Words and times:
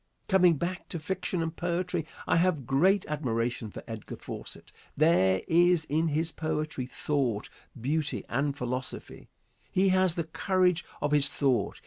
Coming 0.27 0.55
back 0.57 0.89
to 0.89 0.97
fiction 0.97 1.43
and 1.43 1.55
poetry, 1.55 2.07
I 2.25 2.37
have 2.37 2.65
great 2.65 3.05
admiration 3.05 3.69
for 3.69 3.83
Edgar 3.87 4.15
Fawcett. 4.15 4.71
There 4.97 5.43
is 5.47 5.85
in 5.85 6.07
his 6.07 6.31
poetry 6.31 6.87
thought, 6.87 7.51
beauty 7.79 8.25
and 8.27 8.57
philosophy. 8.57 9.29
He 9.71 9.89
has 9.89 10.15
the 10.15 10.23
courage 10.23 10.83
of 11.03 11.11
his 11.11 11.29
thought. 11.29 11.79